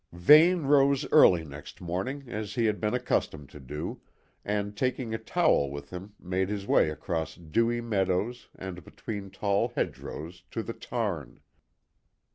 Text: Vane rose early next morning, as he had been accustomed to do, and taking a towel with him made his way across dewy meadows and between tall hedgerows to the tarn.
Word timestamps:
Vane 0.13 0.63
rose 0.63 1.05
early 1.11 1.43
next 1.43 1.79
morning, 1.79 2.23
as 2.27 2.55
he 2.55 2.65
had 2.65 2.81
been 2.81 2.95
accustomed 2.95 3.49
to 3.49 3.59
do, 3.59 4.01
and 4.43 4.75
taking 4.75 5.13
a 5.13 5.19
towel 5.19 5.69
with 5.69 5.91
him 5.91 6.13
made 6.19 6.49
his 6.49 6.65
way 6.65 6.89
across 6.89 7.35
dewy 7.35 7.81
meadows 7.81 8.49
and 8.55 8.83
between 8.83 9.29
tall 9.29 9.73
hedgerows 9.75 10.41
to 10.49 10.63
the 10.63 10.73
tarn. 10.73 11.39